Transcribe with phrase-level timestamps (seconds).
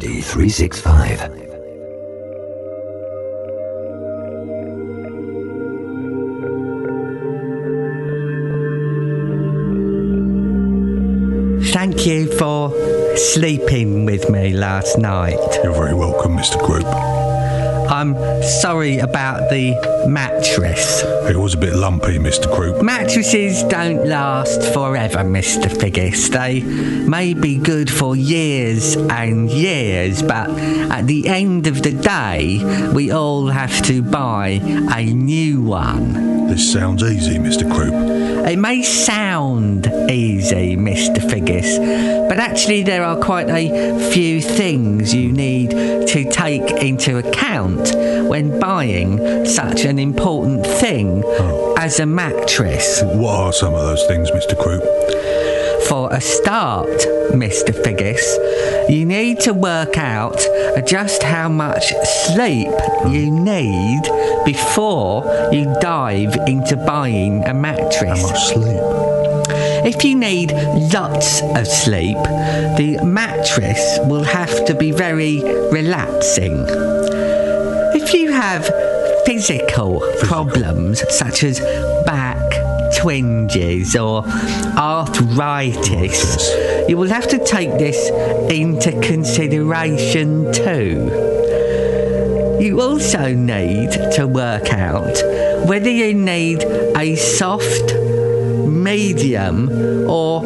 [0.00, 1.18] Comedy 365.
[11.72, 12.72] Thank you for
[13.16, 15.36] sleeping with me last night.
[15.62, 16.58] You're very welcome, Mr.
[16.64, 17.19] Croup.
[17.90, 19.74] I'm sorry about the
[20.06, 21.02] mattress.
[21.28, 22.52] It was a bit lumpy, Mr.
[22.54, 22.82] Croup.
[22.82, 25.68] Mattresses don't last forever, Mr.
[25.68, 26.30] Figgis.
[26.30, 26.60] They
[27.08, 33.10] may be good for years and years, but at the end of the day, we
[33.10, 34.60] all have to buy
[34.94, 36.46] a new one.
[36.46, 37.68] This sounds easy, Mr.
[37.72, 37.94] Croup.
[38.46, 41.18] It may sound easy, Mr.
[41.18, 41.78] Figgis,
[42.30, 47.92] but actually, there are quite a few things you need to take into account
[48.28, 51.74] when buying such an important thing oh.
[51.76, 53.02] as a mattress.
[53.02, 54.56] What are some of those things, Mr.
[54.56, 54.84] Croup?
[55.88, 56.86] For a start,
[57.32, 57.74] Mr.
[57.74, 60.38] Figgis, you need to work out
[60.86, 61.92] just how much
[62.28, 62.70] sleep
[63.08, 63.42] you hmm.
[63.42, 64.02] need
[64.44, 68.20] before you dive into buying a mattress.
[68.20, 69.09] How much sleep?
[69.82, 70.52] If you need
[70.92, 72.16] lots of sleep,
[72.76, 76.64] the mattress will have to be very relaxing.
[77.94, 78.70] If you have
[79.24, 81.60] physical, problems such as
[82.04, 82.38] back
[82.98, 84.24] twinges or
[84.76, 86.50] arthritis,
[86.88, 88.10] you will have to take this
[88.50, 91.38] into consideration too.
[92.60, 95.16] You also need to work out
[95.66, 96.62] whether you need
[96.96, 97.92] a soft,
[98.82, 99.70] medium,
[100.08, 100.42] or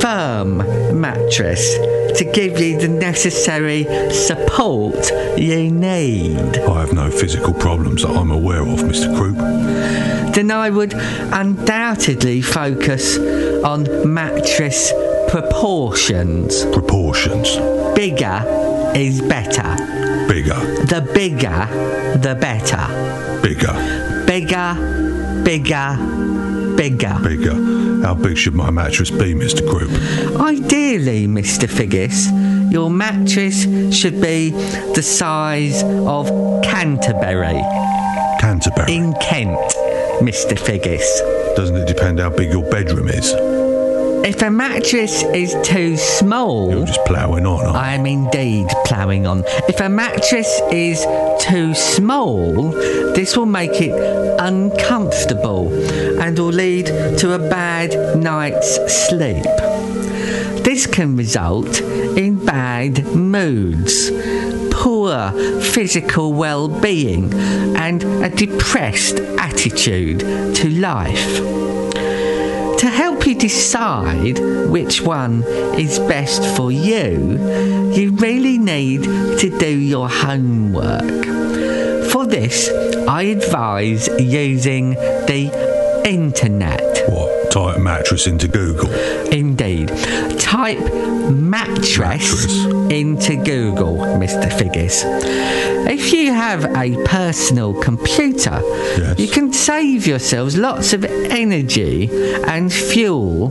[0.00, 0.58] firm
[1.00, 1.76] mattress
[2.18, 6.58] to give you the necessary support you need.
[6.58, 9.14] I have no physical problems that I'm aware of, Mr.
[9.16, 9.36] Croup.
[10.34, 13.18] Then I would undoubtedly focus
[13.64, 14.92] on mattress
[15.28, 16.64] proportions.
[16.66, 17.56] Proportions.
[17.94, 18.42] Bigger
[18.94, 19.76] is better.
[20.28, 20.60] Bigger.
[20.86, 21.66] The bigger,
[22.18, 23.40] the better.
[23.42, 24.24] Bigger.
[24.26, 25.96] Bigger, bigger,
[26.80, 27.14] bigger.
[27.22, 27.54] Bigger.
[28.02, 29.68] How big should my mattress be, Mr.
[29.68, 29.90] Croup?
[30.40, 31.68] Ideally, Mr.
[31.68, 32.30] Figgis,
[32.72, 33.64] your mattress
[33.94, 34.48] should be
[34.94, 36.28] the size of
[36.62, 37.60] Canterbury
[38.40, 38.94] Canterbury.
[38.94, 39.58] in Kent,
[40.22, 40.58] Mr.
[40.58, 41.04] Figgis.
[41.54, 43.30] Doesn't it depend how big your bedroom is?
[44.22, 49.44] If a mattress is too small, You're just ploughing on, I am indeed ploughing on.
[49.68, 51.06] If a mattress is
[51.40, 52.70] too small,
[53.14, 53.92] this will make it
[54.38, 55.72] uncomfortable
[56.20, 56.86] and will lead
[57.18, 58.76] to a bad night's
[59.08, 59.44] sleep.
[60.64, 64.10] This can result in bad moods,
[64.70, 65.32] poor
[65.62, 67.32] physical well being,
[67.76, 71.89] and a depressed attitude to life.
[72.80, 74.38] To help you decide
[74.70, 75.42] which one
[75.78, 81.26] is best for you, you really need to do your homework.
[82.10, 82.70] For this,
[83.06, 85.52] I advise using the
[86.06, 87.04] internet.
[87.10, 87.39] What?
[87.50, 88.88] Type mattress into Google.
[89.32, 89.88] Indeed.
[90.38, 90.78] Type
[91.30, 92.64] mattress, Mattress.
[92.92, 94.48] into Google, Mr.
[94.56, 95.02] Figgis.
[95.90, 98.60] If you have a personal computer,
[98.96, 99.18] Yes.
[99.18, 102.08] you can save yourselves lots of energy
[102.46, 103.48] and fuel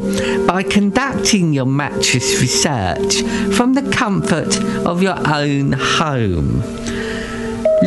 [0.47, 3.21] by conducting your mattress research
[3.53, 6.63] from the comfort of your own home.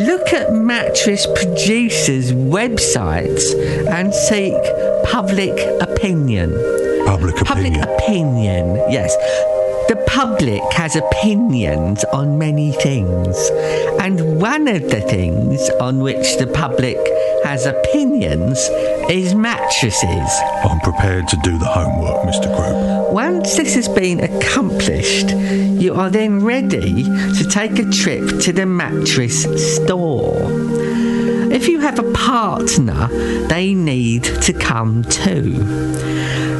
[0.05, 3.53] Look at mattress producers' websites
[3.87, 4.53] and seek
[5.05, 6.51] public opinion.
[7.05, 7.75] Public opinion.
[7.75, 8.75] Public opinion.
[8.91, 9.15] yes.
[9.87, 13.37] The public has opinions on many things,
[14.01, 16.97] and one of the things on which the public
[17.45, 18.59] has opinions
[19.09, 20.29] is mattresses.
[20.65, 22.53] I'm prepared to do the homework, Mr.
[22.55, 23.02] Croup.
[23.13, 25.29] Once this has been accomplished,
[25.79, 29.43] you are then ready to take a trip to the mattress
[29.75, 30.35] store.
[31.51, 33.07] If you have a partner,
[33.49, 35.63] they need to come too.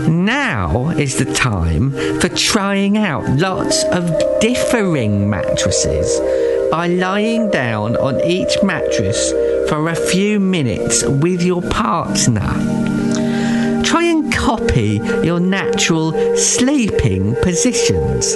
[0.08, 6.20] Now is the time for trying out lots of differing mattresses
[6.70, 9.32] by lying down on each mattress
[9.70, 12.73] for a few minutes with your partner.
[14.54, 18.34] Copy your natural sleeping positions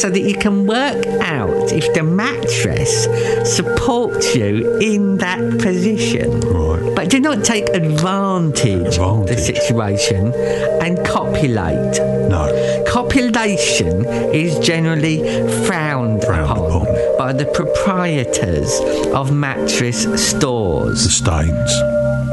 [0.00, 3.08] so that you can work out if the mattress
[3.56, 6.38] supports you in that position.
[6.42, 6.94] Right.
[6.94, 10.32] But do not take advantage, of the situation
[10.80, 11.98] and copulate.
[12.30, 12.84] No.
[12.86, 15.18] Copulation is generally
[15.66, 17.18] frowned, Frowned upon, upon.
[17.18, 18.70] by the proprietors
[19.12, 21.02] of mattress stores.
[21.02, 21.72] The stains.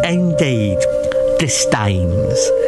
[0.06, 0.78] Indeed,
[1.40, 2.63] the stains.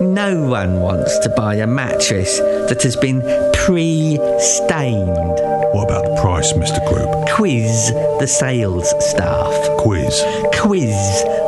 [0.00, 3.20] No one wants to buy a mattress that has been
[3.52, 5.38] pre stained.
[5.74, 6.78] What about the price, Mr.
[6.86, 7.28] Croup?
[7.34, 7.90] Quiz
[8.20, 9.52] the sales staff.
[9.78, 10.22] Quiz.
[10.54, 10.94] Quiz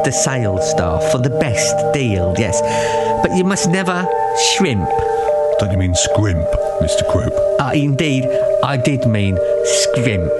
[0.04, 2.60] the sales staff for the best deal, yes.
[3.22, 4.08] But you must never
[4.56, 4.88] shrimp.
[5.60, 6.48] Don't you mean scrimp,
[6.80, 7.08] Mr.
[7.08, 7.32] Croup?
[7.60, 8.24] Uh, indeed,
[8.64, 10.32] I did mean scrimp.